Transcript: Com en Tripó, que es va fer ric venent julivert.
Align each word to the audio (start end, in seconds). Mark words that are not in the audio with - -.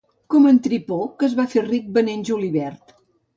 Com 0.35 0.45
en 0.51 0.55
Tripó, 0.67 0.97
que 1.19 1.27
es 1.27 1.35
va 1.41 1.45
fer 1.51 1.63
ric 1.67 1.93
venent 1.99 2.25
julivert. 2.31 2.97